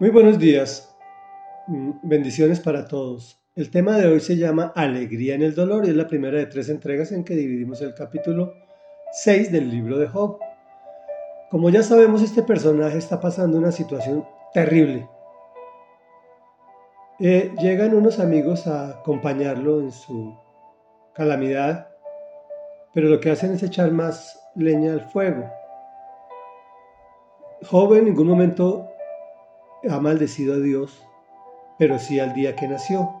[0.00, 0.96] Muy buenos días.
[1.66, 3.42] Mm, bendiciones para todos.
[3.56, 6.46] El tema de hoy se llama Alegría en el dolor y es la primera de
[6.46, 8.54] tres entregas en que dividimos el capítulo
[9.10, 10.38] 6 del libro de Job.
[11.50, 14.24] Como ya sabemos, este personaje está pasando una situación
[14.54, 15.08] terrible.
[17.18, 20.38] Eh, llegan unos amigos a acompañarlo en su
[21.12, 21.88] calamidad,
[22.94, 25.50] pero lo que hacen es echar más leña al fuego.
[27.68, 28.87] Job en ningún momento
[29.88, 31.06] ha maldecido a Dios,
[31.78, 33.20] pero sí al día que nació.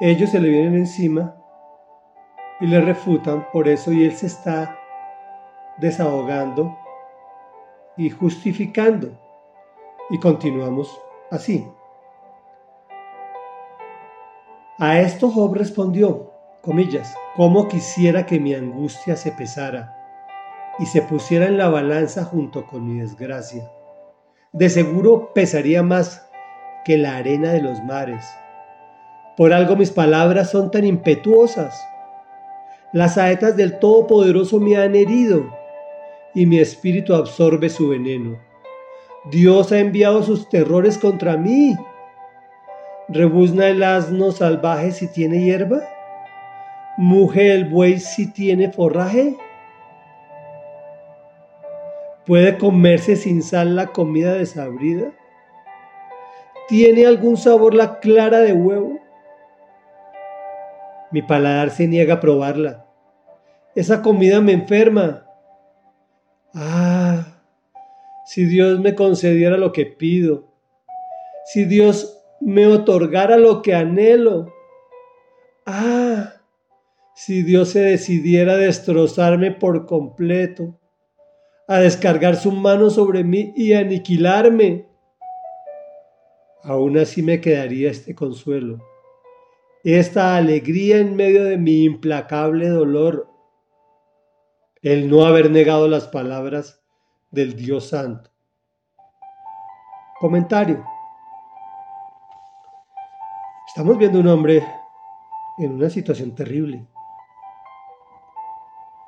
[0.00, 1.36] Ellos se le vienen encima
[2.60, 4.76] y le refutan por eso y él se está
[5.78, 6.76] desahogando
[7.96, 9.10] y justificando.
[10.10, 11.66] Y continuamos así.
[14.78, 19.94] A esto Job respondió, comillas, como quisiera que mi angustia se pesara
[20.78, 23.68] y se pusiera en la balanza junto con mi desgracia
[24.52, 26.26] de seguro pesaría más
[26.84, 28.24] que la arena de los mares.
[29.36, 31.78] Por algo mis palabras son tan impetuosas.
[32.92, 35.46] Las saetas del Todopoderoso me han herido
[36.34, 38.38] y mi espíritu absorbe su veneno.
[39.30, 41.76] Dios ha enviado sus terrores contra mí.
[43.08, 45.80] ¿Rebuzna el asno salvaje si tiene hierba?
[46.96, 49.36] ¿Muge el buey si tiene forraje?
[52.28, 55.12] ¿Puede comerse sin sal la comida desabrida?
[56.68, 59.00] ¿Tiene algún sabor la clara de huevo?
[61.10, 62.84] Mi paladar se niega a probarla.
[63.74, 65.24] Esa comida me enferma.
[66.52, 67.40] Ah,
[68.26, 70.52] si Dios me concediera lo que pido,
[71.46, 74.52] si Dios me otorgara lo que anhelo.
[75.64, 76.34] Ah,
[77.14, 80.78] si Dios se decidiera a destrozarme por completo
[81.68, 84.88] a descargar su mano sobre mí y aniquilarme.
[86.64, 88.78] Aún así me quedaría este consuelo,
[89.84, 93.30] esta alegría en medio de mi implacable dolor,
[94.82, 96.82] el no haber negado las palabras
[97.30, 98.30] del Dios Santo.
[100.18, 100.84] Comentario.
[103.66, 104.66] Estamos viendo un hombre
[105.58, 106.88] en una situación terrible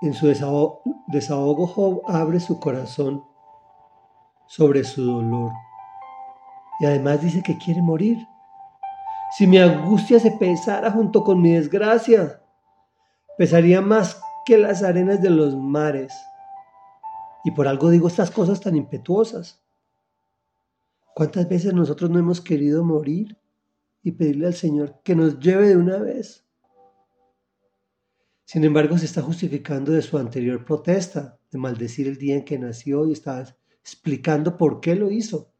[0.00, 3.24] en su desahogo, Job abre su corazón
[4.46, 5.52] sobre su dolor.
[6.80, 8.26] Y además dice que quiere morir.
[9.36, 12.42] Si mi angustia se pesara junto con mi desgracia,
[13.36, 16.12] pesaría más que las arenas de los mares.
[17.44, 19.62] Y por algo digo estas cosas tan impetuosas.
[21.14, 23.38] ¿Cuántas veces nosotros no hemos querido morir
[24.02, 26.43] y pedirle al Señor que nos lleve de una vez?
[28.44, 32.58] Sin embargo, se está justificando de su anterior protesta, de maldecir el día en que
[32.58, 35.50] nació y está explicando por qué lo hizo.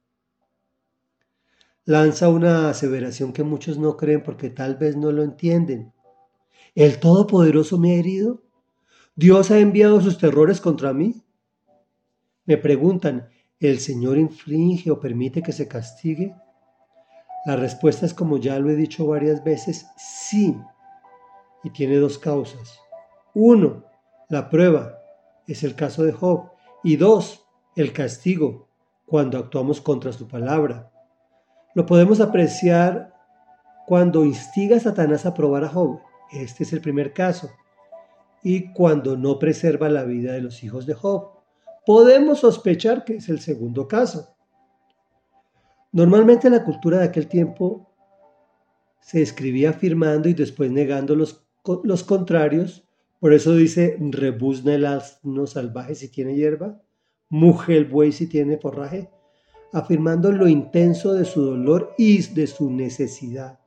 [1.87, 5.93] Lanza una aseveración que muchos no creen porque tal vez no lo entienden.
[6.75, 8.43] ¿El Todopoderoso me ha herido?
[9.16, 11.22] ¿Dios ha enviado sus terrores contra mí?
[12.47, 13.28] Me preguntan,
[13.61, 16.34] ¿el Señor inflige o permite que se castigue?
[17.47, 20.56] La respuesta es como ya lo he dicho varias veces, sí
[21.65, 22.79] y tiene dos causas.
[23.35, 23.85] Uno,
[24.29, 25.01] la prueba,
[25.47, 26.51] es el caso de Job.
[26.85, 27.45] Y dos,
[27.75, 28.69] el castigo,
[29.07, 30.93] cuando actuamos contra su palabra.
[31.75, 33.15] Lo podemos apreciar
[33.87, 36.01] cuando instiga a Satanás a probar a Job.
[36.31, 37.51] Este es el primer caso.
[38.43, 41.31] Y cuando no preserva la vida de los hijos de Job.
[41.87, 44.37] Podemos sospechar que es el segundo caso.
[45.93, 47.91] Normalmente la cultura de aquel tiempo
[49.01, 51.45] se escribía afirmando y después negando los
[51.83, 52.85] los contrarios.
[53.21, 56.81] Por eso dice, rebuzna el asno salvaje si tiene hierba,
[57.29, 59.11] muge el buey si tiene forraje,
[59.73, 63.61] afirmando lo intenso de su dolor y de su necesidad.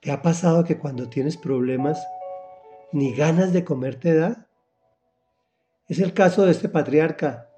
[0.00, 2.06] ¿Te ha pasado que cuando tienes problemas
[2.92, 4.48] ni ganas de comer te da?
[5.88, 7.50] Es el caso de este patriarca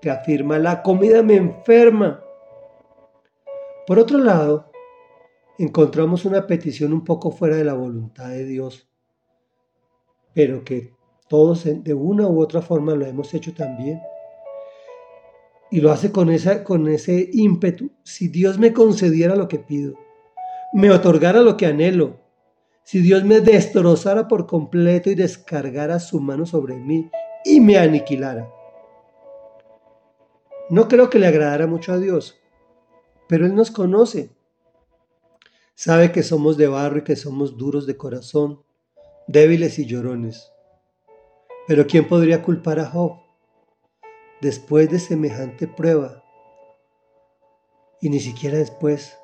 [0.00, 2.22] que afirma, la comida me enferma.
[3.86, 4.71] Por otro lado,
[5.64, 8.88] encontramos una petición un poco fuera de la voluntad de Dios,
[10.34, 10.92] pero que
[11.28, 14.00] todos de una u otra forma lo hemos hecho también.
[15.70, 17.92] Y lo hace con, esa, con ese ímpetu.
[18.02, 19.94] Si Dios me concediera lo que pido,
[20.72, 22.18] me otorgara lo que anhelo,
[22.82, 27.08] si Dios me destrozara por completo y descargara su mano sobre mí
[27.44, 28.50] y me aniquilara.
[30.70, 32.40] No creo que le agradara mucho a Dios,
[33.28, 34.30] pero Él nos conoce
[35.74, 38.62] Sabe que somos de barro y que somos duros de corazón,
[39.26, 40.52] débiles y llorones.
[41.66, 43.18] Pero ¿quién podría culpar a Job?
[44.40, 46.22] Después de semejante prueba,
[48.00, 49.16] Y ni siquiera después,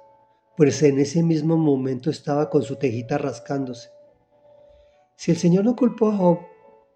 [0.56, 3.90] pues en ese mismo momento estaba con su tejita rascándose.
[5.16, 6.38] Si el Señor no culpó a Job,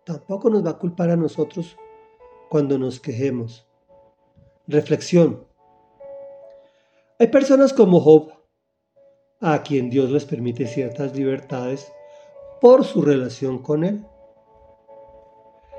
[0.05, 1.76] tampoco nos va a culpar a nosotros
[2.48, 3.66] cuando nos quejemos.
[4.69, 5.44] Reflexión.
[7.19, 8.32] Hay personas como Job,
[9.43, 11.93] a quien Dios les permite ciertas libertades
[12.61, 14.06] por su relación con Él.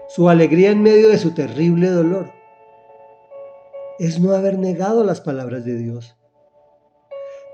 [0.10, 2.30] Su alegría en medio de su terrible dolor
[4.00, 6.18] es no haber negado las palabras de Dios.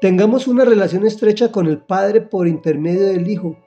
[0.02, 3.58] Tengamos una relación estrecha con el Padre por intermedio del Hijo,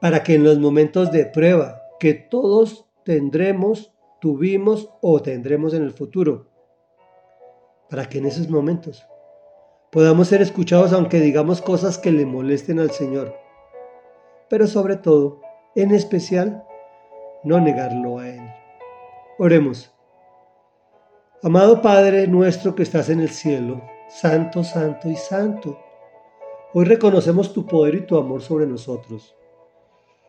[0.00, 5.90] para que en los momentos de prueba que todos tendremos, tuvimos o tendremos en el
[5.90, 6.48] futuro,
[7.90, 9.04] para que en esos momentos
[9.96, 13.34] podamos ser escuchados aunque digamos cosas que le molesten al Señor,
[14.50, 15.40] pero sobre todo,
[15.74, 16.62] en especial,
[17.44, 18.42] no negarlo a Él.
[19.38, 19.90] Oremos.
[21.42, 25.78] Amado Padre nuestro que estás en el cielo, santo, santo y santo,
[26.74, 29.34] hoy reconocemos tu poder y tu amor sobre nosotros.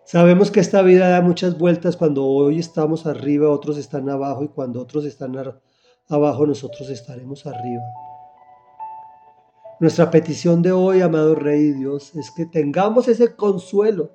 [0.06, 4.48] Sabemos que esta vida da muchas vueltas cuando hoy estamos arriba, otros están abajo y
[4.48, 5.36] cuando otros están
[6.08, 7.84] abajo nosotros estaremos arriba.
[9.80, 14.12] Nuestra petición de hoy, amado Rey Dios, es que tengamos ese consuelo,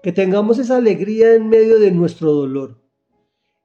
[0.00, 2.80] que tengamos esa alegría en medio de nuestro dolor,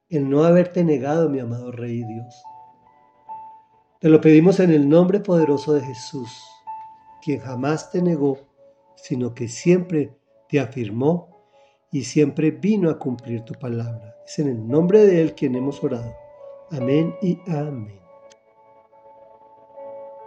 [0.08, 2.42] el no haberte negado, mi amado Rey Dios.
[4.00, 6.28] Te lo pedimos en el nombre poderoso de Jesús,
[7.22, 8.38] quien jamás te negó,
[8.96, 10.18] sino que siempre
[10.48, 11.28] te afirmó
[11.92, 14.16] y siempre vino a cumplir tu palabra.
[14.26, 16.12] Es en el nombre de Él quien hemos orado.
[16.72, 18.03] Amén y amén.